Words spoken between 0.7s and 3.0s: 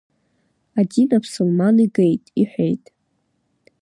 Адин аԥсылман игеит,— иҳәеит.